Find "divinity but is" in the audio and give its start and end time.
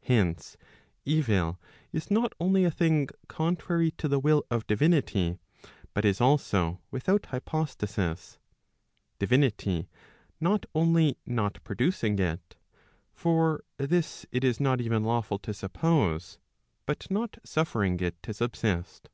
4.66-6.18